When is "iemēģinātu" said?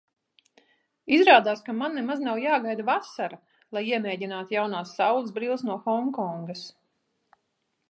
3.91-4.57